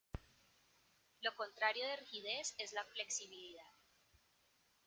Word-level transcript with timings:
Lo 1.21 1.31
contrario 1.35 1.85
de 1.87 1.95
rigidez 1.97 2.55
es 2.57 2.73
la 2.73 2.83
flexibilidad. 2.85 3.71